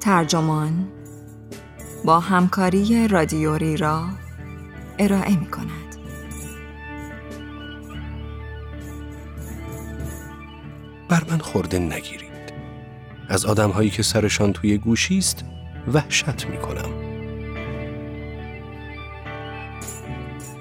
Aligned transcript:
ترجمان 0.00 0.88
با 2.04 2.20
همکاری 2.20 3.08
رادیوری 3.08 3.76
را 3.76 4.04
ارائه 4.98 5.36
می 5.36 5.46
کند. 5.46 5.96
بر 11.08 11.22
من 11.30 11.38
خورده 11.38 11.78
نگیرید. 11.78 12.30
از 13.28 13.44
آدم 13.44 13.70
هایی 13.70 13.90
که 13.90 14.02
سرشان 14.02 14.52
توی 14.52 14.78
گوشی 14.78 15.18
است 15.18 15.44
وحشت 15.92 16.46
می 16.46 16.58
کنم. 16.58 16.90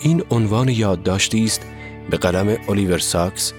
این 0.02 0.24
عنوان 0.32 0.70
یادداشتی 0.70 1.46
است 1.46 1.62
به 2.10 2.18
قلم 2.18 2.58
الیور 2.70 3.00
ساکس 3.00 3.54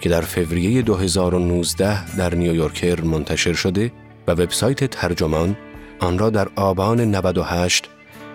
که 0.00 0.08
در 0.08 0.20
فوریه 0.20 0.82
2019 0.82 2.16
در 2.16 2.34
نیویورکر 2.34 3.00
منتشر 3.00 3.52
شده 3.52 3.92
و 4.30 4.32
وبسایت 4.32 4.84
ترجمان 4.84 5.56
آن 5.98 6.18
را 6.18 6.30
در 6.30 6.48
آبان 6.56 7.00
98 7.00 7.88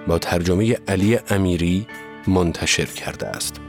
با 0.07 0.19
ترجمه 0.19 0.77
علی 0.87 1.19
امیری 1.29 1.87
منتشر 2.27 2.85
کرده 2.85 3.27
است. 3.27 3.61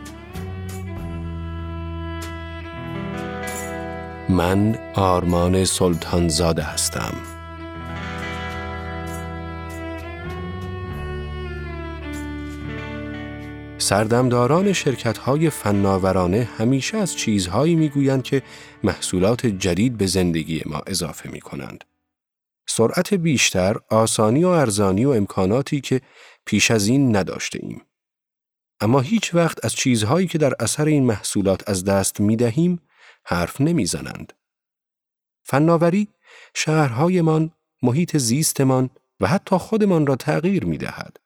من 4.28 4.78
آرمان 4.94 5.64
سلطانزاده 5.64 6.62
هستم. 6.62 7.14
سردمداران 13.78 14.72
شرکت 14.72 15.18
های 15.18 15.50
فناورانه 15.50 16.48
همیشه 16.58 16.96
از 16.96 17.16
چیزهایی 17.16 17.74
می‌گویند 17.74 18.22
که 18.22 18.42
محصولات 18.84 19.46
جدید 19.46 19.96
به 19.96 20.06
زندگی 20.06 20.62
ما 20.66 20.82
اضافه 20.86 21.30
می 21.30 21.40
کنند. 21.40 21.84
سرعت 22.66 23.14
بیشتر، 23.14 23.76
آسانی 23.90 24.44
و 24.44 24.48
ارزانی 24.48 25.04
و 25.04 25.10
امکاناتی 25.10 25.80
که 25.80 26.00
پیش 26.44 26.70
از 26.70 26.86
این 26.86 27.16
نداشته 27.16 27.58
ایم. 27.62 27.82
اما 28.80 29.00
هیچ 29.00 29.34
وقت 29.34 29.64
از 29.64 29.74
چیزهایی 29.74 30.26
که 30.26 30.38
در 30.38 30.52
اثر 30.60 30.84
این 30.84 31.04
محصولات 31.04 31.68
از 31.68 31.84
دست 31.84 32.20
می 32.20 32.36
دهیم 32.36 32.80
حرف 33.24 33.60
نمی 33.60 33.86
زنند. 33.86 34.32
فناوری 35.44 36.08
شهرهایمان، 36.54 37.50
محیط 37.82 38.16
زیستمان 38.16 38.90
و 39.20 39.26
حتی 39.26 39.56
خودمان 39.56 40.06
را 40.06 40.16
تغییر 40.16 40.64
می 40.64 40.78
دهد. 40.78 41.16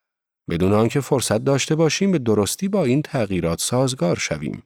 بدون 0.50 0.72
آنکه 0.72 1.00
فرصت 1.00 1.38
داشته 1.38 1.74
باشیم 1.74 2.12
به 2.12 2.18
درستی 2.18 2.68
با 2.68 2.84
این 2.84 3.02
تغییرات 3.02 3.60
سازگار 3.60 4.16
شویم. 4.16 4.62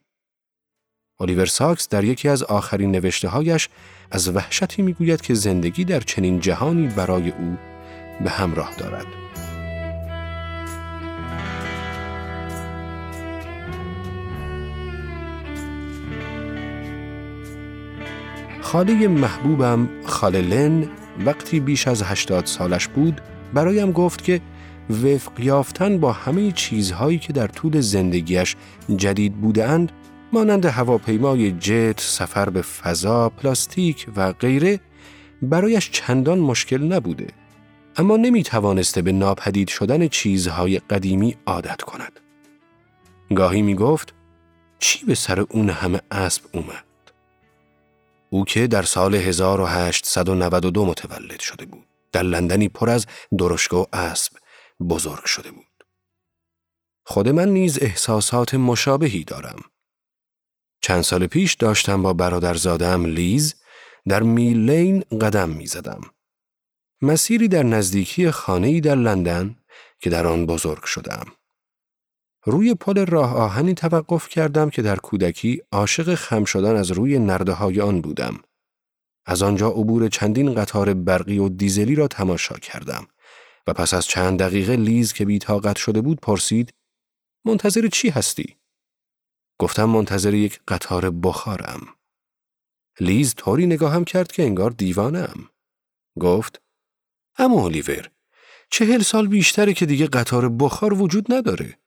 الیور 1.19 1.45
ساکس 1.45 1.89
در 1.89 2.03
یکی 2.03 2.29
از 2.29 2.43
آخرین 2.43 2.91
نوشته 2.91 3.27
هایش 3.27 3.69
از 4.11 4.35
وحشتی 4.35 4.81
می‌گوید 4.81 5.21
که 5.21 5.33
زندگی 5.33 5.85
در 5.85 5.99
چنین 5.99 6.39
جهانی 6.39 6.87
برای 6.87 7.29
او 7.29 7.57
به 8.23 8.29
همراه 8.29 8.75
دارد. 8.77 9.05
خاله 18.61 19.07
محبوبم 19.07 19.89
خاله 20.05 20.41
لن 20.41 20.89
وقتی 21.25 21.59
بیش 21.59 21.87
از 21.87 22.03
هشتاد 22.03 22.45
سالش 22.45 22.87
بود 22.87 23.21
برایم 23.53 23.91
گفت 23.91 24.23
که 24.23 24.41
وفق 24.89 25.39
یافتن 25.39 25.97
با 25.97 26.11
همه 26.11 26.51
چیزهایی 26.51 27.19
که 27.19 27.33
در 27.33 27.47
طول 27.47 27.81
زندگیش 27.81 28.55
جدید 28.97 29.33
بودند 29.41 29.91
مانند 30.33 30.65
هواپیمای 30.65 31.51
جت، 31.51 31.99
سفر 31.99 32.49
به 32.49 32.61
فضا، 32.61 33.29
پلاستیک 33.29 34.07
و 34.15 34.33
غیره 34.33 34.79
برایش 35.41 35.91
چندان 35.91 36.39
مشکل 36.39 36.83
نبوده 36.83 37.27
اما 37.97 38.17
نمی 38.17 38.43
توانسته 38.43 39.01
به 39.01 39.11
ناپدید 39.11 39.67
شدن 39.67 40.07
چیزهای 40.07 40.79
قدیمی 40.79 41.37
عادت 41.45 41.81
کند. 41.81 42.19
گاهی 43.35 43.61
می 43.61 43.75
گفت 43.75 44.13
چی 44.79 45.05
به 45.05 45.15
سر 45.15 45.39
اون 45.39 45.69
همه 45.69 46.01
اسب 46.11 46.43
اومد؟ 46.53 46.83
او 48.29 48.45
که 48.45 48.67
در 48.67 48.83
سال 48.83 49.15
1892 49.15 50.85
متولد 50.85 51.39
شده 51.39 51.65
بود. 51.65 51.85
در 52.11 52.23
لندنی 52.23 52.69
پر 52.69 52.89
از 52.89 53.05
درشگاه 53.39 53.87
اسب 53.93 54.33
بزرگ 54.89 55.25
شده 55.25 55.51
بود. 55.51 55.65
خود 57.05 57.29
من 57.29 57.49
نیز 57.49 57.79
احساسات 57.81 58.55
مشابهی 58.55 59.23
دارم. 59.23 59.59
چند 60.85 61.01
سال 61.01 61.27
پیش 61.27 61.53
داشتم 61.53 62.01
با 62.01 62.13
برادرزادم 62.13 63.05
لیز 63.05 63.55
در 64.07 64.23
میلین 64.23 65.03
قدم 65.21 65.49
می 65.49 65.67
زدم. 65.67 66.01
مسیری 67.01 67.47
در 67.47 67.63
نزدیکی 67.63 68.31
خانه‌ای 68.31 68.81
در 68.81 68.95
لندن 68.95 69.55
که 69.99 70.09
در 70.09 70.27
آن 70.27 70.45
بزرگ 70.45 70.83
شدم. 70.83 71.25
روی 72.43 72.73
پل 72.73 73.05
راه 73.05 73.35
آهنی 73.35 73.73
توقف 73.73 74.29
کردم 74.29 74.69
که 74.69 74.81
در 74.81 74.95
کودکی 74.95 75.61
عاشق 75.71 76.15
خم 76.15 76.45
شدن 76.45 76.75
از 76.75 76.91
روی 76.91 77.19
نرده 77.19 77.51
های 77.51 77.81
آن 77.81 78.01
بودم. 78.01 78.39
از 79.25 79.43
آنجا 79.43 79.69
عبور 79.69 80.07
چندین 80.07 80.53
قطار 80.53 80.93
برقی 80.93 81.37
و 81.37 81.49
دیزلی 81.49 81.95
را 81.95 82.07
تماشا 82.07 82.55
کردم 82.55 83.07
و 83.67 83.73
پس 83.73 83.93
از 83.93 84.05
چند 84.05 84.39
دقیقه 84.39 84.75
لیز 84.75 85.13
که 85.13 85.25
بیتاقت 85.25 85.77
شده 85.77 86.01
بود 86.01 86.19
پرسید 86.21 86.73
منتظر 87.45 87.87
چی 87.87 88.09
هستی؟ 88.09 88.55
گفتم 89.59 89.85
منتظر 89.85 90.33
یک 90.33 90.59
قطار 90.67 91.09
بخارم. 91.09 91.87
لیز 92.99 93.35
طوری 93.35 93.65
نگاهم 93.65 94.03
کرد 94.03 94.31
که 94.31 94.43
انگار 94.43 94.71
دیوانم. 94.71 95.49
گفت 96.19 96.61
اما 97.37 97.61
اولیور 97.61 98.09
چهل 98.71 99.01
سال 99.01 99.27
بیشتره 99.27 99.73
که 99.73 99.85
دیگه 99.85 100.07
قطار 100.07 100.49
بخار 100.49 100.93
وجود 100.93 101.33
نداره. 101.33 101.79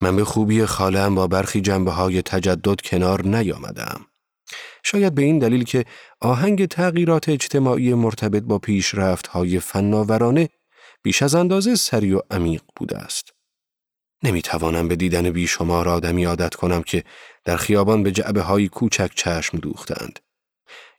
من 0.00 0.16
به 0.16 0.24
خوبی 0.24 0.66
خالم 0.66 1.14
با 1.14 1.26
برخی 1.26 1.60
جنبه 1.60 1.90
های 1.90 2.22
تجدد 2.22 2.80
کنار 2.80 3.26
نیامدم. 3.26 4.06
شاید 4.82 5.14
به 5.14 5.22
این 5.22 5.38
دلیل 5.38 5.64
که 5.64 5.84
آهنگ 6.20 6.66
تغییرات 6.66 7.28
اجتماعی 7.28 7.94
مرتبط 7.94 8.42
با 8.42 8.58
پیشرفت 8.58 9.26
های 9.26 9.60
فناورانه 9.60 10.48
بیش 11.02 11.22
از 11.22 11.34
اندازه 11.34 11.74
سری 11.74 12.12
و 12.12 12.20
عمیق 12.30 12.62
بوده 12.76 12.98
است. 12.98 13.33
نمی 14.24 14.42
توانم 14.42 14.88
به 14.88 14.96
دیدن 14.96 15.30
بیشمار 15.30 15.88
آدمی 15.88 16.24
عادت 16.24 16.54
کنم 16.54 16.82
که 16.82 17.04
در 17.44 17.56
خیابان 17.56 18.02
به 18.02 18.12
جعبه 18.12 18.40
های 18.40 18.68
کوچک 18.68 19.10
چشم 19.14 19.58
دوختند. 19.58 20.18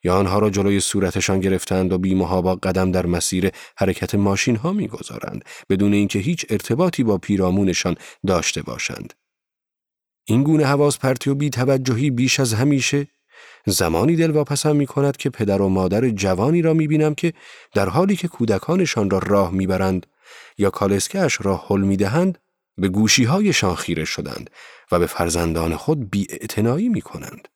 یا 0.04 0.16
آنها 0.16 0.40
را 0.40 0.50
جلوی 0.50 0.80
صورتشان 0.80 1.40
گرفتند 1.40 1.94
و 1.94 1.98
بیمهابا 1.98 2.56
قدم 2.56 2.92
در 2.92 3.06
مسیر 3.06 3.52
حرکت 3.78 4.16
ماشین 4.16 4.56
ها 4.56 4.74
می‌گذارند 4.74 5.46
بدون 5.70 5.94
اینکه 5.94 6.20
هیچ 6.20 6.46
ارتباطی 6.50 7.04
با 7.04 7.18
پیرامونشان 7.18 7.96
داشته 8.28 8.62
باشند. 8.62 9.14
این 10.26 10.44
گونه 10.44 10.66
حواس 10.66 10.98
پرتی 10.98 11.30
و 11.30 11.36
بی 11.36 11.50
توجهی 11.50 12.10
بیش 12.10 12.40
از 12.40 12.54
همیشه 12.54 13.08
زمانی 13.66 14.16
دلواپسم 14.16 14.76
می 14.76 14.86
کند 14.86 15.18
که 15.18 15.30
پدر 15.30 15.62
و 15.62 15.70
مادر 15.70 16.10
جوانی 16.10 16.62
را 16.62 16.74
می 16.74 16.88
بینم 16.88 17.16
که 17.16 17.34
در 17.74 17.90
حالی 17.90 18.16
که 18.16 18.28
کودکانشان 18.28 19.10
را 19.10 19.18
راه 19.18 19.52
می‌برند 19.52 20.06
یا 20.58 20.70
کالسکهش 20.70 21.38
را 21.42 21.64
حل 21.68 21.82
می 21.82 21.98
دهند 21.98 22.38
به 22.78 22.90
گوشی 22.90 23.24
هایشان 23.24 23.76
خیره 23.76 24.06
شدند 24.06 24.50
و 24.92 25.00
به 25.00 25.06
فرزندان 25.06 25.76
خود 25.76 26.10
بی 26.10 26.28
می 26.90 27.02
کنند. 27.02 27.48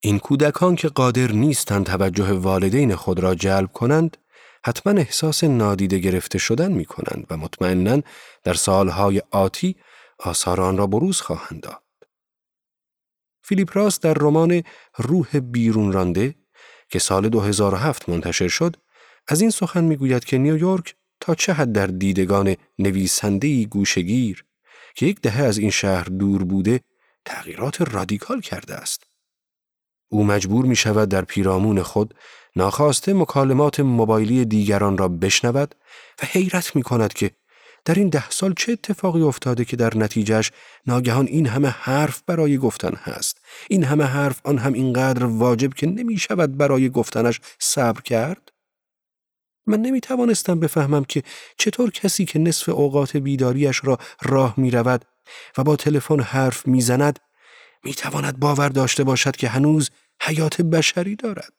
این 0.00 0.18
کودکان 0.18 0.76
که 0.76 0.88
قادر 0.88 1.32
نیستند 1.32 1.86
توجه 1.86 2.32
والدین 2.32 2.94
خود 2.94 3.20
را 3.20 3.34
جلب 3.34 3.72
کنند، 3.72 4.16
حتما 4.64 4.92
احساس 5.00 5.44
نادیده 5.44 5.98
گرفته 5.98 6.38
شدن 6.38 6.72
می 6.72 6.84
کنند 6.84 7.26
و 7.30 7.36
مطمئنا 7.36 8.02
در 8.44 8.54
سالهای 8.54 9.22
آتی 9.30 9.76
آثار 10.18 10.60
آن 10.60 10.76
را 10.76 10.86
بروز 10.86 11.20
خواهند 11.20 11.60
داد. 11.60 11.82
فیلیپ 13.42 13.76
راس 13.76 14.00
در 14.00 14.14
رمان 14.14 14.62
روح 14.96 15.38
بیرون 15.38 15.92
رانده 15.92 16.34
که 16.88 16.98
سال 16.98 17.28
2007 17.28 18.08
منتشر 18.08 18.48
شد، 18.48 18.76
از 19.28 19.40
این 19.40 19.50
سخن 19.50 19.84
می‌گوید 19.84 20.24
که 20.24 20.38
نیویورک 20.38 20.96
تا 21.22 21.34
چه 21.34 21.52
حد 21.52 21.72
در 21.72 21.86
دیدگان 21.86 22.56
نویسندهی 22.78 23.66
گوشگیر 23.66 24.44
که 24.94 25.06
یک 25.06 25.20
دهه 25.20 25.42
از 25.42 25.58
این 25.58 25.70
شهر 25.70 26.04
دور 26.04 26.44
بوده 26.44 26.80
تغییرات 27.24 27.94
رادیکال 27.94 28.40
کرده 28.40 28.74
است. 28.74 29.02
او 30.08 30.24
مجبور 30.24 30.64
می 30.64 30.76
شود 30.76 31.08
در 31.08 31.24
پیرامون 31.24 31.82
خود 31.82 32.14
ناخواسته 32.56 33.14
مکالمات 33.14 33.80
موبایلی 33.80 34.44
دیگران 34.44 34.98
را 34.98 35.08
بشنود 35.08 35.74
و 36.22 36.26
حیرت 36.26 36.76
می 36.76 36.82
کند 36.82 37.12
که 37.12 37.30
در 37.84 37.94
این 37.94 38.08
ده 38.08 38.30
سال 38.30 38.54
چه 38.56 38.72
اتفاقی 38.72 39.22
افتاده 39.22 39.64
که 39.64 39.76
در 39.76 39.96
نتیجهش 39.96 40.50
ناگهان 40.86 41.26
این 41.26 41.46
همه 41.46 41.68
حرف 41.68 42.22
برای 42.26 42.58
گفتن 42.58 42.94
هست 42.94 43.40
این 43.70 43.84
همه 43.84 44.04
حرف 44.04 44.40
آن 44.44 44.58
هم 44.58 44.72
اینقدر 44.72 45.24
واجب 45.24 45.74
که 45.74 45.86
نمی 45.86 46.18
شود 46.18 46.56
برای 46.56 46.88
گفتنش 46.88 47.40
صبر 47.58 48.00
کرد 48.00 48.51
من 49.66 49.80
نمی 49.80 50.00
توانستم 50.00 50.60
بفهمم 50.60 51.04
که 51.04 51.22
چطور 51.58 51.90
کسی 51.90 52.24
که 52.24 52.38
نصف 52.38 52.68
اوقات 52.68 53.16
بیداریش 53.16 53.80
را 53.84 53.98
راه 54.22 54.54
می 54.56 54.70
رود 54.70 55.04
و 55.58 55.64
با 55.64 55.76
تلفن 55.76 56.20
حرف 56.20 56.66
می 56.66 56.80
زند 56.80 57.18
می 57.84 57.94
تواند 57.94 58.38
باور 58.38 58.68
داشته 58.68 59.04
باشد 59.04 59.36
که 59.36 59.48
هنوز 59.48 59.90
حیات 60.22 60.60
بشری 60.60 61.16
دارد. 61.16 61.52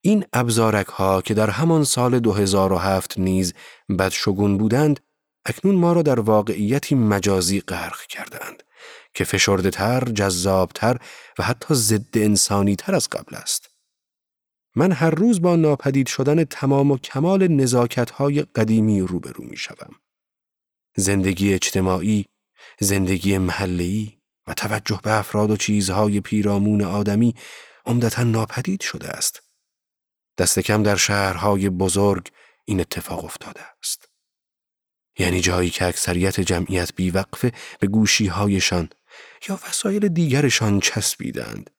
این 0.00 0.24
ابزارک 0.32 0.86
ها 0.86 1.22
که 1.22 1.34
در 1.34 1.50
همان 1.50 1.84
سال 1.84 2.18
2007 2.18 3.18
نیز 3.18 3.54
بدشگون 3.98 4.58
بودند 4.58 5.00
اکنون 5.46 5.74
ما 5.74 5.92
را 5.92 6.02
در 6.02 6.20
واقعیتی 6.20 6.94
مجازی 6.94 7.60
غرق 7.60 8.00
کردند 8.00 8.62
که 9.14 9.24
فشرده 9.24 9.70
تر، 9.70 10.00
جذابتر 10.04 10.98
و 11.38 11.42
حتی 11.42 11.74
ضد 11.74 12.18
انسانی 12.18 12.76
تر 12.76 12.94
از 12.94 13.08
قبل 13.08 13.36
است. 13.36 13.65
من 14.76 14.92
هر 14.92 15.10
روز 15.10 15.42
با 15.42 15.56
ناپدید 15.56 16.06
شدن 16.06 16.44
تمام 16.44 16.90
و 16.90 16.98
کمال 16.98 17.48
نزاکت 17.48 18.10
های 18.10 18.42
قدیمی 18.42 19.00
روبرو 19.00 19.44
می 19.44 19.56
شوم. 19.56 19.94
زندگی 20.96 21.54
اجتماعی، 21.54 22.26
زندگی 22.80 23.38
محلی 23.38 24.18
و 24.46 24.54
توجه 24.54 25.00
به 25.02 25.18
افراد 25.18 25.50
و 25.50 25.56
چیزهای 25.56 26.20
پیرامون 26.20 26.82
آدمی 26.82 27.34
عمدتا 27.86 28.22
ناپدید 28.22 28.80
شده 28.80 29.08
است. 29.08 29.42
دست 30.38 30.58
کم 30.58 30.82
در 30.82 30.96
شهرهای 30.96 31.70
بزرگ 31.70 32.30
این 32.64 32.80
اتفاق 32.80 33.24
افتاده 33.24 33.60
است. 33.80 34.08
یعنی 35.18 35.40
جایی 35.40 35.70
که 35.70 35.84
اکثریت 35.84 36.40
جمعیت 36.40 36.94
بیوقفه 36.94 37.52
به 37.80 37.86
گوشیهایشان 37.86 38.88
یا 39.48 39.60
وسایل 39.68 40.08
دیگرشان 40.08 40.80
چسبیدند. 40.80 41.70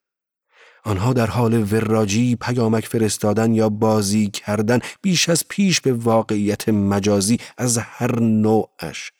آنها 0.84 1.12
در 1.12 1.26
حال 1.26 1.72
وراجی 1.72 2.36
پیامک 2.36 2.86
فرستادن 2.86 3.54
یا 3.54 3.68
بازی 3.68 4.30
کردن 4.30 4.78
بیش 5.02 5.28
از 5.28 5.44
پیش 5.48 5.80
به 5.80 5.92
واقعیت 5.92 6.68
مجازی 6.68 7.38
از 7.58 7.78
هر 7.78 8.20
نوعش 8.20 9.12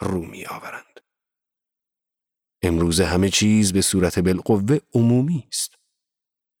رو 0.00 0.20
می 0.20 0.46
آورند. 0.46 1.00
امروز 2.62 3.00
همه 3.00 3.30
چیز 3.30 3.72
به 3.72 3.82
صورت 3.82 4.18
بالقوه 4.18 4.78
عمومی 4.94 5.44
است. 5.48 5.74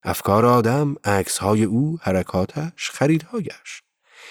افکار 0.02 0.46
آدم، 0.46 0.96
عکسهای 1.04 1.64
او، 1.64 1.98
حرکاتش، 2.02 2.90
خریدهایش. 2.90 3.83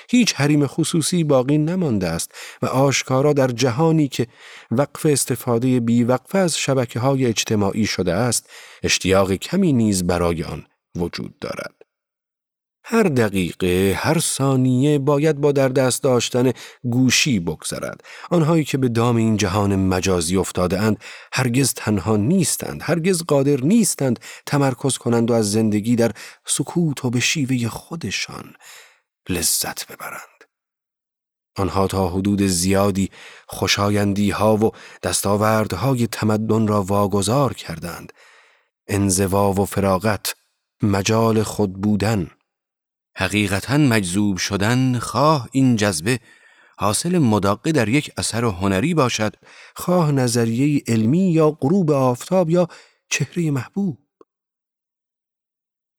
هیچ 0.10 0.34
حریم 0.36 0.68
خصوصی 0.68 1.24
باقی 1.24 1.58
نمانده 1.58 2.08
است 2.08 2.32
و 2.62 2.66
آشکارا 2.66 3.34
در 3.34 3.48
جهانی 3.48 4.08
که 4.08 4.28
وقف 4.72 5.06
استفاده 5.06 5.80
بیوقفه 5.80 6.38
از 6.38 6.58
شبکه 6.58 7.00
های 7.00 7.26
اجتماعی 7.26 7.86
شده 7.86 8.14
است 8.14 8.50
اشتیاق 8.84 9.34
کمی 9.34 9.74
نیز 9.74 10.04
برای 10.04 10.44
آن 10.44 10.66
وجود 10.96 11.40
دارد. 11.40 11.74
هر 12.86 13.04
دقیقه، 13.04 13.96
هر 13.98 14.20
ثانیه 14.20 15.00
باید 15.00 15.36
با 15.36 15.52
در 15.52 15.70
دست 15.70 16.04
داشتن 16.04 16.52
گوشی 16.84 17.40
بگذرد. 17.40 18.04
آنهایی 18.30 18.64
که 18.64 18.78
به 18.78 18.90
دام 18.90 19.16
این 19.16 19.38
جهان 19.38 19.76
مجازی 19.76 20.38
افتاده 20.38 20.82
اند، 20.82 20.98
هرگز 21.34 21.74
تنها 21.74 22.18
نیستند، 22.18 22.82
هرگز 22.84 23.24
قادر 23.24 23.62
نیستند 23.62 24.20
تمرکز 24.46 24.98
کنند 24.98 25.32
و 25.32 25.34
از 25.34 25.52
زندگی 25.52 25.96
در 25.96 26.12
سکوت 26.46 27.06
و 27.06 27.10
به 27.10 27.20
شیوه 27.20 27.68
خودشان 27.70 28.54
لذت 29.30 29.88
ببرند. 29.88 30.44
آنها 31.56 31.88
تا 31.88 32.08
حدود 32.10 32.42
زیادی 32.42 33.12
خوشایندی 33.48 34.32
ها 34.32 34.58
و 34.58 34.72
دستاوردهای 35.04 36.08
تمدن 36.08 36.68
را 36.68 36.84
واگذار 36.84 37.54
کردند. 37.54 38.14
انزوا 38.88 39.54
و 39.54 39.66
فراغت، 39.66 40.36
مجال 40.82 41.44
خود 41.44 41.74
بودن، 41.74 42.32
حقیقتا 43.18 43.78
مجذوب 43.78 44.38
شدن 44.38 45.00
خواه 45.00 45.50
این 45.52 45.76
جذبه 45.76 46.20
حاصل 46.78 47.18
مداقه 47.18 47.72
در 47.72 47.90
یک 47.90 48.12
اثر 48.18 48.46
هنری 48.46 48.94
باشد 48.94 49.36
خواه 49.76 50.12
نظریه 50.12 50.84
علمی 50.88 51.32
یا 51.32 51.52
غروب 51.52 51.92
آفتاب 51.92 52.50
یا 52.50 52.68
چهره 53.10 53.52
محبوب 53.52 54.00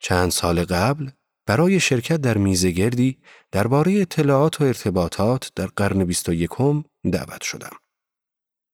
چند 0.01 0.31
سال 0.31 0.65
قبل 0.65 1.11
برای 1.47 1.81
شرکت 1.81 2.17
در 2.17 2.39
میزگردی 2.39 3.19
درباره 3.53 4.01
اطلاعات 4.01 4.61
و 4.61 4.65
ارتباطات 4.65 5.53
در 5.57 5.67
قرن 5.67 6.05
بیست 6.05 6.29
و 6.29 6.33
یکم 6.33 6.85
دعوت 7.13 7.43
شدم. 7.43 7.77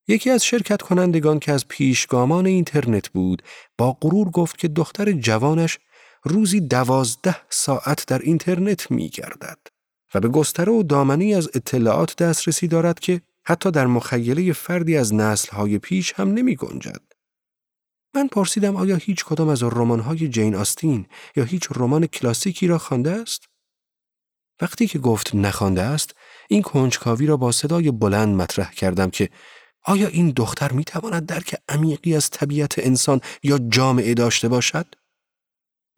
یکی 0.08 0.31
از 0.31 0.44
شرکت 0.44 0.82
کنندگان 0.82 1.38
که 1.38 1.52
از 1.52 1.69
پیشگامان 1.69 2.46
اینترنت 2.46 3.08
بود 3.08 3.43
با 3.78 3.93
غرور 4.00 4.31
گفت 4.31 4.58
که 4.58 4.69
دختر 4.69 5.12
جوانش 5.12 5.78
روزی 6.22 6.61
دوازده 6.61 7.37
ساعت 7.50 8.06
در 8.06 8.19
اینترنت 8.19 8.90
می 8.90 9.08
گردد 9.08 9.58
و 10.14 10.20
به 10.20 10.28
گستره 10.28 10.72
و 10.72 10.82
دامنی 10.82 11.34
از 11.34 11.49
اطلاعات 11.55 12.17
دسترسی 12.17 12.69
دارد 12.69 13.00
که 13.00 13.20
حتی 13.44 13.70
در 13.70 13.87
مخیله 13.87 14.52
فردی 14.52 14.96
از 14.96 15.14
نسلهای 15.14 15.78
پیش 15.78 16.12
هم 16.12 16.32
نمی 16.32 16.56
گنجد. 16.56 17.09
من 18.14 18.28
پرسیدم 18.28 18.76
آیا 18.76 18.96
هیچ 18.96 19.24
کدام 19.24 19.48
از 19.48 19.62
رمان‌های 19.62 20.28
جین 20.28 20.54
آستین 20.54 21.06
یا 21.36 21.44
هیچ 21.44 21.68
رمان 21.76 22.06
کلاسیکی 22.06 22.66
را 22.66 22.78
خوانده 22.78 23.10
است؟ 23.10 23.44
وقتی 24.60 24.86
که 24.86 24.98
گفت 24.98 25.34
نخوانده 25.34 25.82
است، 25.82 26.14
این 26.48 26.62
کنجکاوی 26.62 27.26
را 27.26 27.36
با 27.36 27.52
صدای 27.52 27.90
بلند 27.90 28.34
مطرح 28.34 28.72
کردم 28.72 29.10
که 29.10 29.30
آیا 29.84 30.08
این 30.08 30.30
دختر 30.30 30.72
می 30.72 30.84
تواند 30.84 31.26
درک 31.26 31.56
عمیقی 31.68 32.16
از 32.16 32.30
طبیعت 32.30 32.78
انسان 32.78 33.20
یا 33.42 33.58
جامعه 33.58 34.14
داشته 34.14 34.48
باشد؟ 34.48 34.86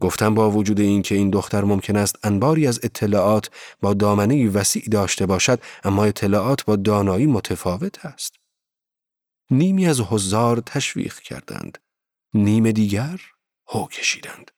گفتم 0.01 0.35
با 0.35 0.51
وجود 0.51 0.79
اینکه 0.79 1.15
این 1.15 1.29
دختر 1.29 1.63
ممکن 1.63 1.95
است 1.95 2.25
انباری 2.25 2.67
از 2.67 2.79
اطلاعات 2.83 3.49
با 3.81 3.93
دامنه 3.93 4.49
وسیع 4.49 4.83
داشته 4.91 5.25
باشد 5.25 5.61
اما 5.83 6.05
اطلاعات 6.05 6.65
با 6.65 6.75
دانایی 6.75 7.25
متفاوت 7.25 8.05
است. 8.05 8.35
نیمی 9.51 9.87
از 9.87 10.01
حضار 10.01 10.59
تشویق 10.65 11.19
کردند. 11.19 11.82
نیم 12.33 12.71
دیگر 12.71 13.21
هو 13.67 13.87
کشیدند. 13.87 14.51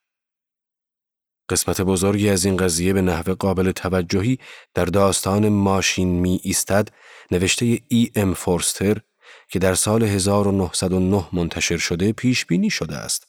قسمت 1.50 1.82
بزرگی 1.82 2.30
از 2.30 2.46
این 2.46 2.58
قضیه 2.58 2.94
به 2.94 3.02
نحو 3.02 3.36
قابل 3.36 3.72
توجهی 3.72 4.40
در 4.74 4.86
داستان 4.86 5.50
ماشین 5.50 6.08
می 6.08 6.40
ایستد 6.44 6.90
نوشته 7.32 7.80
ای 7.88 8.12
ام 8.16 8.34
فورستر 8.34 9.02
که 9.50 9.60
در 9.60 9.76
سال 9.76 10.04
1909 10.04 11.28
منتشر 11.34 11.78
شده 11.78 12.12
پیش 12.12 12.46
بینی 12.46 12.70
شده 12.70 12.96
است. 12.96 13.28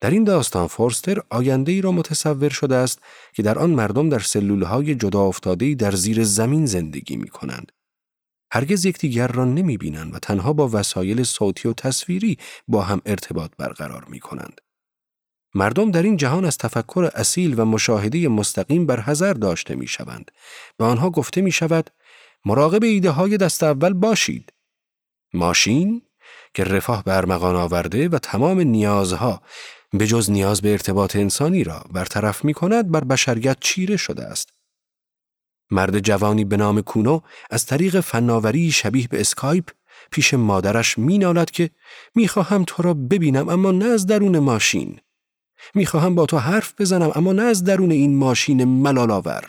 در 0.00 0.10
این 0.10 0.24
داستان 0.24 0.66
فورستر 0.66 1.22
آینده 1.30 1.72
ای 1.72 1.80
را 1.80 1.92
متصور 1.92 2.48
شده 2.48 2.76
است 2.76 3.02
که 3.32 3.42
در 3.42 3.58
آن 3.58 3.70
مردم 3.70 4.08
در 4.08 4.18
سلولهای 4.18 4.94
جدا 4.94 5.20
افتاده 5.20 5.74
در 5.74 5.92
زیر 5.92 6.24
زمین 6.24 6.66
زندگی 6.66 7.16
می 7.16 7.28
کنند. 7.28 7.72
هرگز 8.52 8.84
یکدیگر 8.84 9.26
را 9.26 9.44
نمی 9.44 9.76
بینند 9.76 10.14
و 10.14 10.18
تنها 10.18 10.52
با 10.52 10.68
وسایل 10.72 11.22
صوتی 11.22 11.68
و 11.68 11.72
تصویری 11.72 12.38
با 12.68 12.82
هم 12.82 13.00
ارتباط 13.06 13.50
برقرار 13.58 14.04
می 14.04 14.20
کنند. 14.20 14.60
مردم 15.54 15.90
در 15.90 16.02
این 16.02 16.16
جهان 16.16 16.44
از 16.44 16.58
تفکر 16.58 17.10
اصیل 17.14 17.60
و 17.60 17.64
مشاهده 17.64 18.28
مستقیم 18.28 18.86
بر 18.86 19.00
حذر 19.00 19.32
داشته 19.32 19.74
می 19.74 19.86
شوند. 19.86 20.30
به 20.76 20.84
آنها 20.84 21.10
گفته 21.10 21.40
می 21.40 21.52
شود 21.52 21.90
مراقب 22.44 22.82
ایده 22.82 23.10
های 23.10 23.36
دست 23.36 23.62
اول 23.62 23.92
باشید. 23.92 24.52
ماشین 25.34 26.02
که 26.54 26.64
رفاه 26.64 27.04
برمغان 27.04 27.56
آورده 27.56 28.08
و 28.08 28.18
تمام 28.18 28.60
نیازها 28.60 29.42
به 29.92 30.06
جز 30.06 30.30
نیاز 30.30 30.62
به 30.62 30.72
ارتباط 30.72 31.16
انسانی 31.16 31.64
را 31.64 31.84
برطرف 31.92 32.44
می 32.44 32.54
کند 32.54 32.90
بر 32.90 33.04
بشریت 33.04 33.56
چیره 33.60 33.96
شده 33.96 34.24
است. 34.24 34.57
مرد 35.70 35.98
جوانی 35.98 36.44
به 36.44 36.56
نام 36.56 36.80
کونو 36.80 37.20
از 37.50 37.66
طریق 37.66 38.00
فناوری 38.00 38.70
شبیه 38.70 39.08
به 39.08 39.20
اسکایپ 39.20 39.70
پیش 40.10 40.34
مادرش 40.34 40.98
مینالد 40.98 41.50
که 41.50 41.70
می‌خواهم 42.14 42.64
تو 42.66 42.82
را 42.82 42.94
ببینم 42.94 43.48
اما 43.48 43.72
نه 43.72 43.84
از 43.84 44.06
درون 44.06 44.38
ماشین. 44.38 45.00
می‌خواهم 45.74 46.14
با 46.14 46.26
تو 46.26 46.38
حرف 46.38 46.80
بزنم 46.80 47.12
اما 47.14 47.32
نه 47.32 47.42
از 47.42 47.64
درون 47.64 47.90
این 47.90 48.16
ماشین 48.16 48.64
ملالاور. 48.64 49.44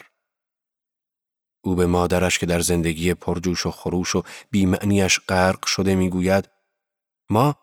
او 1.61 1.75
به 1.75 1.85
مادرش 1.85 2.39
که 2.39 2.45
در 2.45 2.59
زندگی 2.59 3.13
پرجوش 3.13 3.65
و 3.65 3.71
خروش 3.71 4.15
و 4.15 4.23
بیمعنیش 4.51 5.19
غرق 5.19 5.65
شده 5.65 5.95
می‌گوید 5.95 6.49
ما 7.29 7.55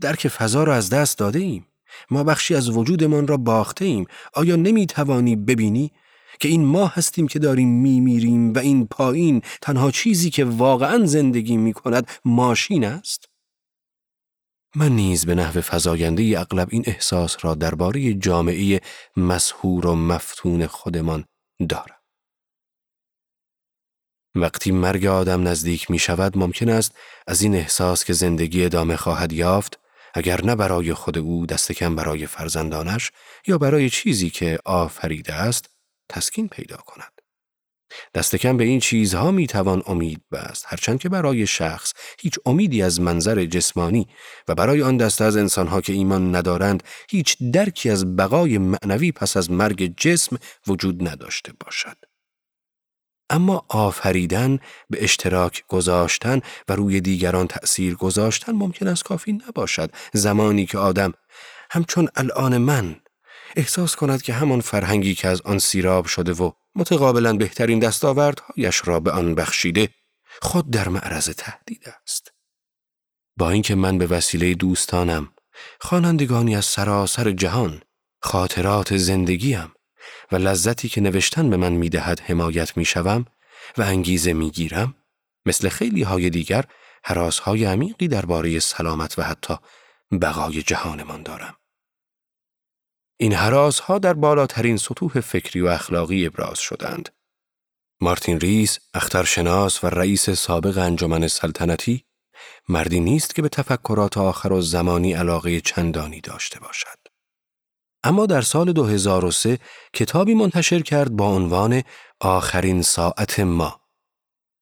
درک 0.00 0.28
فضا 0.28 0.64
را 0.64 0.74
از 0.74 0.90
دست 0.90 1.18
داده 1.18 1.38
ایم. 1.38 1.66
ما 2.10 2.24
بخشی 2.24 2.54
از 2.54 2.70
وجودمان 2.70 3.26
را 3.26 3.36
باخته 3.36 3.84
ایم 3.84 4.06
آیا 4.34 4.56
نمی 4.56 4.86
توانی 4.86 5.36
ببینی 5.36 5.92
که 6.40 6.48
این 6.48 6.64
ما 6.64 6.86
هستیم 6.86 7.28
که 7.28 7.38
داریم 7.38 7.68
می 7.68 8.00
میریم 8.00 8.54
و 8.54 8.58
این 8.58 8.86
پایین 8.86 9.42
تنها 9.62 9.90
چیزی 9.90 10.30
که 10.30 10.44
واقعا 10.44 11.06
زندگی 11.06 11.56
می 11.56 11.72
کند 11.72 12.08
ماشین 12.24 12.84
است؟ 12.84 13.24
من 14.74 14.92
نیز 14.92 15.26
به 15.26 15.34
نحو 15.34 15.60
فضاینده 15.60 16.40
اغلب 16.40 16.68
این 16.70 16.84
احساس 16.86 17.36
را 17.44 17.54
درباره 17.54 18.14
جامعه 18.14 18.80
مسهور 19.16 19.86
و 19.86 19.94
مفتون 19.94 20.66
خودمان 20.66 21.24
دارم. 21.68 22.00
وقتی 24.34 24.72
مرگ 24.72 25.06
آدم 25.06 25.48
نزدیک 25.48 25.90
می 25.90 25.98
شود 25.98 26.38
ممکن 26.38 26.68
است 26.68 26.92
از 27.26 27.42
این 27.42 27.54
احساس 27.54 28.04
که 28.04 28.12
زندگی 28.12 28.64
ادامه 28.64 28.96
خواهد 28.96 29.32
یافت 29.32 29.80
اگر 30.14 30.44
نه 30.44 30.56
برای 30.56 30.94
خود 30.94 31.18
او 31.18 31.46
دست 31.46 31.72
کم 31.72 31.96
برای 31.96 32.26
فرزندانش 32.26 33.10
یا 33.46 33.58
برای 33.58 33.90
چیزی 33.90 34.30
که 34.30 34.58
آفریده 34.64 35.34
است 35.34 35.70
تسکین 36.10 36.48
پیدا 36.48 36.76
کند. 36.76 37.20
دست 38.14 38.36
کم 38.36 38.56
به 38.56 38.64
این 38.64 38.80
چیزها 38.80 39.30
می 39.30 39.46
توان 39.46 39.82
امید 39.86 40.20
بست 40.32 40.64
هرچند 40.68 40.98
که 40.98 41.08
برای 41.08 41.46
شخص 41.46 41.92
هیچ 42.20 42.38
امیدی 42.46 42.82
از 42.82 43.00
منظر 43.00 43.44
جسمانی 43.44 44.08
و 44.48 44.54
برای 44.54 44.82
آن 44.82 44.96
دسته 44.96 45.24
از 45.24 45.36
انسانها 45.36 45.80
که 45.80 45.92
ایمان 45.92 46.36
ندارند 46.36 46.82
هیچ 47.10 47.36
درکی 47.52 47.90
از 47.90 48.16
بقای 48.16 48.58
معنوی 48.58 49.12
پس 49.12 49.36
از 49.36 49.50
مرگ 49.50 49.94
جسم 49.96 50.36
وجود 50.66 51.08
نداشته 51.08 51.52
باشد 51.64 51.96
اما 53.30 53.66
آفریدن 53.68 54.58
به 54.90 55.04
اشتراک 55.04 55.64
گذاشتن 55.68 56.40
و 56.68 56.76
روی 56.76 57.00
دیگران 57.00 57.46
تأثیر 57.46 57.94
گذاشتن 57.94 58.52
ممکن 58.52 58.88
است 58.88 59.04
کافی 59.04 59.32
نباشد 59.32 59.90
زمانی 60.12 60.66
که 60.66 60.78
آدم 60.78 61.12
همچون 61.70 62.08
الان 62.16 62.58
من 62.58 62.96
احساس 63.56 63.96
کند 63.96 64.22
که 64.22 64.32
همان 64.32 64.60
فرهنگی 64.60 65.14
که 65.14 65.28
از 65.28 65.40
آن 65.40 65.58
سیراب 65.58 66.06
شده 66.06 66.32
و 66.32 66.50
متقابلا 66.74 67.32
بهترین 67.32 67.78
دستاوردهایش 67.78 68.82
را 68.84 69.00
به 69.00 69.10
آن 69.10 69.34
بخشیده 69.34 69.88
خود 70.42 70.70
در 70.70 70.88
معرض 70.88 71.30
تهدید 71.30 71.94
است. 72.02 72.32
با 73.36 73.50
اینکه 73.50 73.74
من 73.74 73.98
به 73.98 74.06
وسیله 74.06 74.54
دوستانم 74.54 75.32
خوانندگانی 75.80 76.56
از 76.56 76.64
سراسر 76.64 77.30
جهان 77.30 77.82
خاطرات 78.22 78.96
زندگیم 78.96 79.72
و 80.32 80.36
لذتی 80.36 80.88
که 80.88 81.00
نوشتن 81.00 81.50
به 81.50 81.56
من 81.56 81.72
می‌دهد 81.72 82.20
حمایت 82.20 82.76
می‌شوم 82.76 83.26
و 83.78 83.82
انگیزه 83.82 84.32
می‌گیرم 84.32 84.94
مثل 85.46 85.68
خیلی 85.68 86.02
های 86.02 86.30
دیگر 86.30 86.64
حراس 87.04 87.38
های 87.38 87.64
عمیقی 87.64 88.08
درباره 88.08 88.58
سلامت 88.58 89.18
و 89.18 89.22
حتی 89.22 89.56
بقای 90.20 90.62
جهانمان 90.62 91.22
دارم. 91.22 91.54
این 93.22 93.32
حراس 93.32 93.80
ها 93.80 93.98
در 93.98 94.14
بالاترین 94.14 94.76
سطوح 94.76 95.20
فکری 95.20 95.60
و 95.60 95.66
اخلاقی 95.66 96.26
ابراز 96.26 96.58
شدند. 96.58 97.08
مارتین 98.00 98.40
ریس، 98.40 98.78
اخترشناس 98.94 99.84
و 99.84 99.86
رئیس 99.86 100.30
سابق 100.30 100.78
انجمن 100.78 101.28
سلطنتی، 101.28 102.04
مردی 102.68 103.00
نیست 103.00 103.34
که 103.34 103.42
به 103.42 103.48
تفکرات 103.48 104.18
آخر 104.18 104.52
و 104.52 104.60
زمانی 104.60 105.12
علاقه 105.12 105.60
چندانی 105.60 106.20
داشته 106.20 106.60
باشد. 106.60 106.98
اما 108.04 108.26
در 108.26 108.40
سال 108.40 108.72
2003 108.72 109.58
کتابی 109.94 110.34
منتشر 110.34 110.80
کرد 110.80 111.10
با 111.10 111.26
عنوان 111.26 111.82
آخرین 112.20 112.82
ساعت 112.82 113.40
ما. 113.40 113.80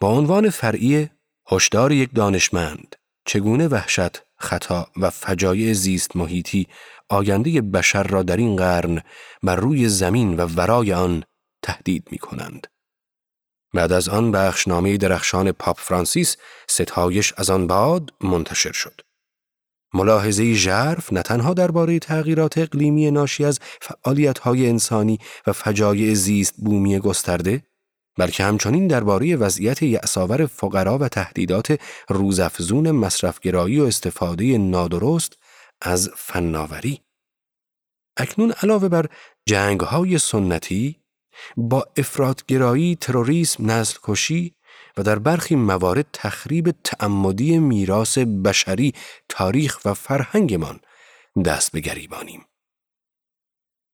با 0.00 0.08
عنوان 0.08 0.50
فرعی 0.50 1.10
هشدار 1.50 1.92
یک 1.92 2.10
دانشمند 2.14 2.96
چگونه 3.28 3.68
وحشت، 3.68 4.22
خطا 4.36 4.86
و 4.96 5.10
فجایع 5.10 5.72
زیست 5.72 6.16
محیطی 6.16 6.66
آینده 7.08 7.60
بشر 7.60 8.02
را 8.02 8.22
در 8.22 8.36
این 8.36 8.56
قرن 8.56 9.02
بر 9.42 9.56
روی 9.56 9.88
زمین 9.88 10.36
و 10.36 10.46
ورای 10.46 10.92
آن 10.92 11.24
تهدید 11.62 12.08
می 12.10 12.18
کنند. 12.18 12.66
بعد 13.74 13.92
از 13.92 14.08
آن 14.08 14.32
بخشنامه 14.32 14.96
درخشان 14.96 15.52
پاپ 15.52 15.80
فرانسیس 15.80 16.36
ستایش 16.68 17.32
از 17.36 17.50
آن 17.50 17.66
بعد 17.66 18.10
منتشر 18.20 18.72
شد. 18.72 19.00
ملاحظه 19.94 20.54
ژرف 20.54 21.12
نه 21.12 21.22
تنها 21.22 21.54
درباره 21.54 21.98
تغییرات 21.98 22.58
اقلیمی 22.58 23.10
ناشی 23.10 23.44
از 23.44 23.60
فعالیت‌های 23.80 24.68
انسانی 24.68 25.18
و 25.46 25.52
فجایع 25.52 26.14
زیست 26.14 26.54
بومی 26.56 26.98
گسترده 26.98 27.62
بلکه 28.18 28.44
همچنین 28.44 28.86
درباره 28.86 29.36
وضعیت 29.36 29.82
یعصاور 29.82 30.46
فقرا 30.46 30.98
و 30.98 31.08
تهدیدات 31.08 31.80
روزافزون 32.08 32.90
مصرفگرایی 32.90 33.80
و 33.80 33.84
استفاده 33.84 34.58
نادرست 34.58 35.38
از 35.82 36.10
فناوری 36.16 37.00
اکنون 38.16 38.52
علاوه 38.62 38.88
بر 38.88 39.06
جنگهای 39.46 40.18
سنتی 40.18 40.96
با 41.56 41.86
افرادگرایی، 41.96 42.96
تروریسم، 42.96 43.70
نسل 43.70 43.98
کشی 44.02 44.54
و 44.96 45.02
در 45.02 45.18
برخی 45.18 45.56
موارد 45.56 46.06
تخریب 46.12 46.74
تعمدی 46.84 47.58
میراث 47.58 48.18
بشری، 48.18 48.94
تاریخ 49.28 49.80
و 49.84 49.94
فرهنگمان 49.94 50.80
دست 51.44 51.72
به 51.72 51.80
گریبانیم. 51.80 52.44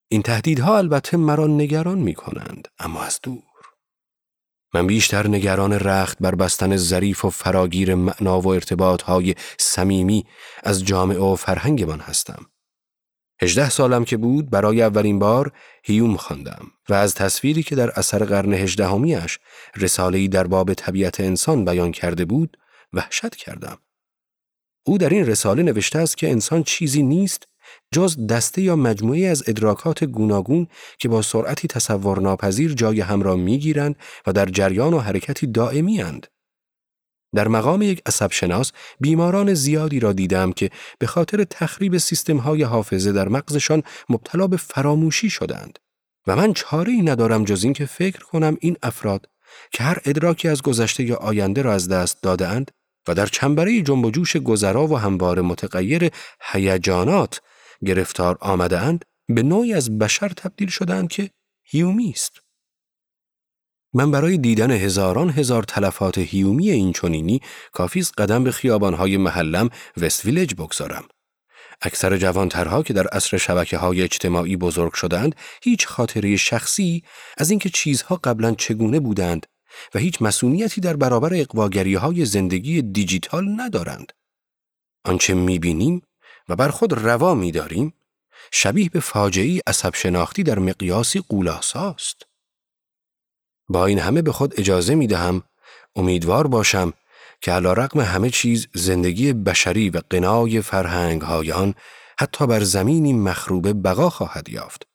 این 0.08 0.22
تهدیدها 0.22 0.78
البته 0.78 1.16
مرا 1.16 1.46
نگران 1.46 1.98
می 1.98 2.14
کنند، 2.14 2.68
اما 2.78 3.02
از 3.02 3.20
دور. 3.22 3.53
من 4.74 4.86
بیشتر 4.86 5.26
نگران 5.26 5.72
رخت 5.72 6.18
بر 6.20 6.34
بستن 6.34 6.76
ظریف 6.76 7.24
و 7.24 7.30
فراگیر 7.30 7.94
معنا 7.94 8.40
و 8.40 8.48
ارتباطهای 8.48 9.34
صمیمی 9.58 10.26
از 10.62 10.84
جامعه 10.84 11.18
و 11.18 11.36
فرهنگمان 11.36 12.00
هستم. 12.00 12.46
هجده 13.42 13.70
سالم 13.70 14.04
که 14.04 14.16
بود 14.16 14.50
برای 14.50 14.82
اولین 14.82 15.18
بار 15.18 15.52
هیوم 15.82 16.16
خواندم 16.16 16.66
و 16.88 16.94
از 16.94 17.14
تصویری 17.14 17.62
که 17.62 17.76
در 17.76 17.90
اثر 17.90 18.24
قرن 18.24 18.52
هجدهمیاش 18.52 19.38
رساله‌ای 19.76 20.28
در 20.28 20.46
باب 20.46 20.74
طبیعت 20.74 21.20
انسان 21.20 21.64
بیان 21.64 21.92
کرده 21.92 22.24
بود 22.24 22.56
وحشت 22.92 23.36
کردم. 23.36 23.78
او 24.86 24.98
در 24.98 25.08
این 25.08 25.26
رساله 25.26 25.62
نوشته 25.62 25.98
است 25.98 26.16
که 26.16 26.30
انسان 26.30 26.62
چیزی 26.62 27.02
نیست 27.02 27.48
جز 27.94 28.26
دسته 28.26 28.62
یا 28.62 28.76
مجموعه 28.76 29.26
از 29.26 29.42
ادراکات 29.46 30.04
گوناگون 30.04 30.66
که 30.98 31.08
با 31.08 31.22
سرعتی 31.22 31.68
تصور 31.68 32.20
ناپذیر 32.20 32.72
جای 32.72 33.00
هم 33.00 33.22
را 33.22 33.36
می‌گیرند 33.36 33.96
و 34.26 34.32
در 34.32 34.46
جریان 34.46 34.94
و 34.94 34.98
حرکتی 34.98 35.46
دائمی 35.46 36.02
اند. 36.02 36.26
در 37.34 37.48
مقام 37.48 37.82
یک 37.82 38.02
عصبشناس 38.06 38.72
بیماران 39.00 39.54
زیادی 39.54 40.00
را 40.00 40.12
دیدم 40.12 40.52
که 40.52 40.70
به 40.98 41.06
خاطر 41.06 41.44
تخریب 41.44 41.98
سیستم 41.98 42.36
های 42.36 42.62
حافظه 42.62 43.12
در 43.12 43.28
مغزشان 43.28 43.82
مبتلا 44.08 44.46
به 44.46 44.56
فراموشی 44.56 45.30
شدند 45.30 45.78
و 46.26 46.36
من 46.36 46.52
چاره 46.52 46.92
ای 46.92 47.02
ندارم 47.02 47.44
جز 47.44 47.64
اینکه 47.64 47.86
فکر 47.86 48.18
کنم 48.18 48.56
این 48.60 48.76
افراد 48.82 49.26
که 49.72 49.82
هر 49.82 49.98
ادراکی 50.04 50.48
از 50.48 50.62
گذشته 50.62 51.04
یا 51.04 51.16
آینده 51.16 51.62
را 51.62 51.72
از 51.72 51.88
دست 51.88 52.22
دادهاند 52.22 52.70
و 53.08 53.14
در 53.14 53.26
چنبره 53.26 53.82
جنب 53.82 54.04
و 54.04 54.10
جوش 54.10 54.36
گذرا 54.36 54.86
و 54.86 54.98
هموار 54.98 55.40
متغیر 55.40 56.10
هیجانات 56.52 57.40
گرفتار 57.84 58.38
آمده 58.40 58.80
اند 58.80 59.04
به 59.28 59.42
نوعی 59.42 59.74
از 59.74 59.98
بشر 59.98 60.28
تبدیل 60.28 60.68
شدند 60.68 61.08
که 61.08 61.30
هیومی 61.64 62.10
است. 62.10 62.40
من 63.94 64.10
برای 64.10 64.38
دیدن 64.38 64.70
هزاران 64.70 65.30
هزار 65.30 65.62
تلفات 65.62 66.18
هیومی 66.18 66.70
این 66.70 66.92
چونینی 66.92 67.40
کافیز 67.72 68.12
قدم 68.12 68.44
به 68.44 68.50
خیابانهای 68.50 69.16
محلم 69.16 69.68
وست 69.96 70.24
ویلج 70.24 70.54
بگذارم. 70.54 71.04
اکثر 71.82 72.16
جوانترها 72.16 72.82
که 72.82 72.92
در 72.92 73.06
عصر 73.06 73.36
شبکه 73.36 73.76
های 73.78 74.02
اجتماعی 74.02 74.56
بزرگ 74.56 74.92
شدند 74.92 75.36
هیچ 75.62 75.86
خاطره 75.86 76.36
شخصی 76.36 77.02
از 77.38 77.50
اینکه 77.50 77.68
چیزها 77.68 78.16
قبلا 78.16 78.54
چگونه 78.54 79.00
بودند 79.00 79.46
و 79.94 79.98
هیچ 79.98 80.22
مسئولیتی 80.22 80.80
در 80.80 80.96
برابر 80.96 81.34
اقواگری 81.34 81.94
های 81.94 82.24
زندگی 82.24 82.82
دیجیتال 82.82 83.44
ندارند. 83.60 84.12
آنچه 85.04 85.34
می‌بینیم 85.34 86.02
و 86.48 86.56
بر 86.56 86.68
خود 86.68 86.92
روا 86.92 87.34
میداریم 87.34 87.94
شبیه 88.52 88.88
به 88.88 89.00
فاجعی 89.00 89.60
عصب 89.66 89.94
شناختی 89.94 90.42
در 90.42 90.58
مقیاسی 90.58 91.20
قولاساست. 91.28 92.22
با 93.68 93.86
این 93.86 93.98
همه 93.98 94.22
به 94.22 94.32
خود 94.32 94.60
اجازه 94.60 94.94
می 94.94 95.06
دهم 95.06 95.42
امیدوار 95.96 96.46
باشم 96.46 96.92
که 97.40 97.52
علا 97.52 97.72
رقم 97.72 98.00
همه 98.00 98.30
چیز 98.30 98.68
زندگی 98.74 99.32
بشری 99.32 99.90
و 99.90 100.00
قنای 100.10 100.60
فرهنگ 100.60 101.22
هایان 101.22 101.74
حتی 102.18 102.46
بر 102.46 102.60
زمینی 102.60 103.12
مخروبه 103.12 103.72
بقا 103.72 104.10
خواهد 104.10 104.48
یافت. 104.48 104.86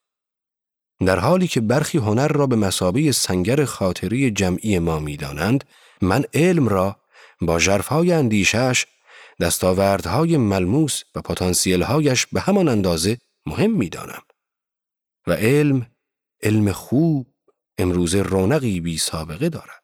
در 1.06 1.20
حالی 1.20 1.48
که 1.48 1.62
برخی 1.62 1.98
هنر 1.98 2.28
را 2.28 2.48
به 2.48 2.56
مسابه 2.56 3.12
سنگر 3.12 3.66
خاطری 3.66 4.32
جمعی 4.32 4.80
ما 4.80 5.00
می‌دانند، 5.00 5.64
من 6.02 6.24
علم 6.34 6.68
را 6.68 6.96
با 7.42 7.60
جرفهای 7.60 8.12
اندیشش 8.12 8.86
دستاوردهای 9.40 10.38
ملموس 10.38 11.04
و 11.16 11.22
پتانسیلهایش 11.22 12.26
به 12.26 12.42
همان 12.42 12.68
اندازه 12.68 13.18
مهم 13.46 13.72
می‌دانم. 13.72 14.22
و 15.28 15.34
علم، 15.34 15.92
علم 16.44 16.72
خوب 16.72 17.34
امروز 17.78 18.16
رونقی 18.16 18.80
بی 18.80 18.98
سابقه 18.98 19.50
دارد. 19.50 19.84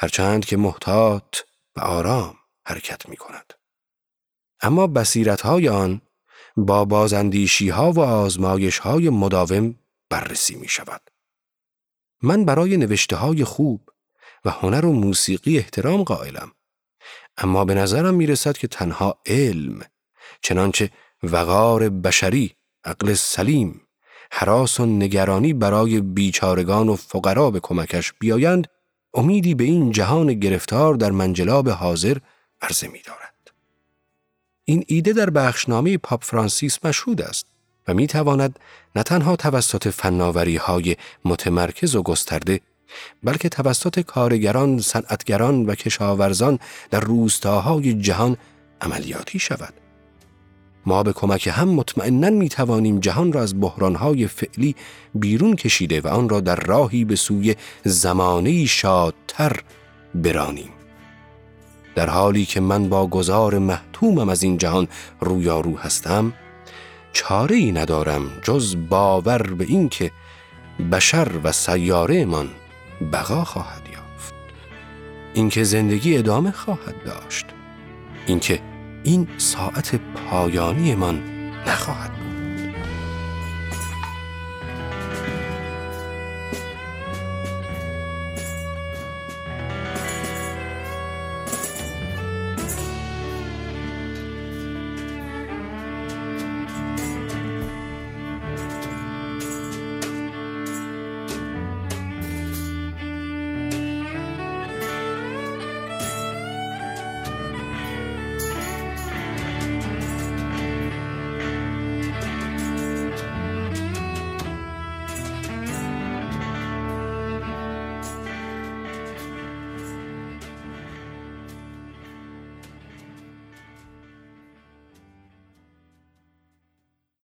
هرچند 0.00 0.44
که 0.44 0.56
محتاط 0.56 1.36
و 1.76 1.80
آرام 1.80 2.36
حرکت 2.66 3.08
می 3.08 3.16
کند. 3.16 3.52
اما 4.60 4.86
بصیرت 4.86 5.40
های 5.40 5.68
آن 5.68 6.00
با 6.56 6.84
بازندیشی 6.84 7.68
ها 7.68 7.92
و 7.92 8.00
آزمایش 8.00 8.78
های 8.78 9.10
مداوم 9.10 9.74
بررسی 10.10 10.54
می 10.54 10.68
شود. 10.68 11.10
من 12.22 12.44
برای 12.44 12.76
نوشته 12.76 13.16
های 13.16 13.44
خوب 13.44 13.90
و 14.44 14.50
هنر 14.50 14.86
و 14.86 14.92
موسیقی 14.92 15.58
احترام 15.58 16.02
قائلم. 16.02 16.52
اما 17.38 17.64
به 17.64 17.74
نظرم 17.74 18.14
می 18.14 18.26
رسد 18.26 18.56
که 18.56 18.68
تنها 18.68 19.18
علم 19.26 19.82
چنانچه 20.42 20.90
وقار 21.22 21.88
بشری، 21.88 22.54
عقل 22.84 23.14
سلیم 23.14 23.80
حراس 24.32 24.80
و 24.80 24.86
نگرانی 24.86 25.52
برای 25.52 26.00
بیچارگان 26.00 26.88
و 26.88 26.96
فقرا 26.96 27.50
به 27.50 27.60
کمکش 27.60 28.12
بیایند 28.20 28.66
امیدی 29.14 29.54
به 29.54 29.64
این 29.64 29.92
جهان 29.92 30.34
گرفتار 30.34 30.94
در 30.94 31.10
منجلاب 31.10 31.68
حاضر 31.68 32.16
عرضه 32.62 32.88
می 32.88 33.02
دارد. 33.02 33.50
این 34.64 34.84
ایده 34.86 35.12
در 35.12 35.30
بخشنامه 35.30 35.98
پاپ 35.98 36.24
فرانسیس 36.24 36.84
مشهود 36.84 37.22
است 37.22 37.46
و 37.88 37.94
می 37.94 38.06
تواند 38.06 38.58
نه 38.96 39.02
تنها 39.02 39.36
توسط 39.36 39.88
فناوری 39.88 40.56
های 40.56 40.96
متمرکز 41.24 41.94
و 41.94 42.02
گسترده 42.02 42.60
بلکه 43.22 43.48
توسط 43.48 44.00
کارگران، 44.00 44.78
صنعتگران 44.78 45.66
و 45.66 45.74
کشاورزان 45.74 46.58
در 46.90 47.00
روستاهای 47.00 47.94
جهان 47.94 48.36
عملیاتی 48.80 49.38
شود. 49.38 49.74
ما 50.86 51.02
به 51.02 51.12
کمک 51.12 51.48
هم 51.52 51.68
مطمئنا 51.68 52.30
می 52.30 52.48
توانیم 52.48 53.00
جهان 53.00 53.32
را 53.32 53.42
از 53.42 53.60
بحرانهای 53.60 54.26
فعلی 54.26 54.76
بیرون 55.14 55.56
کشیده 55.56 56.00
و 56.00 56.08
آن 56.08 56.28
را 56.28 56.40
در 56.40 56.56
راهی 56.56 57.04
به 57.04 57.16
سوی 57.16 57.56
زمانه 57.84 58.66
شادتر 58.66 59.52
برانیم. 60.14 60.70
در 61.94 62.08
حالی 62.08 62.44
که 62.44 62.60
من 62.60 62.88
با 62.88 63.06
گذار 63.06 63.58
محتومم 63.58 64.28
از 64.28 64.42
این 64.42 64.58
جهان 64.58 64.88
رویارو 65.20 65.78
هستم 65.78 66.32
چاره 67.12 67.56
ای 67.56 67.72
ندارم 67.72 68.30
جز 68.42 68.76
باور 68.88 69.42
به 69.42 69.64
اینکه 69.64 70.10
بشر 70.92 71.28
و 71.44 71.52
سیاره 71.52 72.24
من 72.24 72.48
بقا 73.12 73.44
خواهد 73.44 73.88
یافت. 73.92 74.34
اینکه 75.34 75.64
زندگی 75.64 76.18
ادامه 76.18 76.50
خواهد 76.50 77.04
داشت. 77.04 77.46
اینکه 78.26 78.60
این 79.04 79.28
ساعت 79.38 79.94
پایانی 79.94 80.94
من 80.94 81.22
نخواهد 81.66 82.19